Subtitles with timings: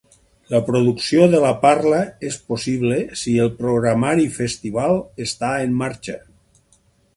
[0.51, 1.99] La producció de la parla
[2.29, 6.19] és possible si el programari Festival està en marxa.